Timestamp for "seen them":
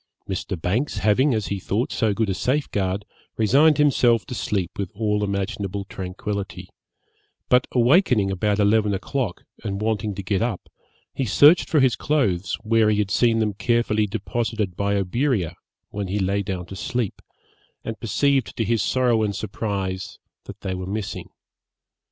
13.11-13.53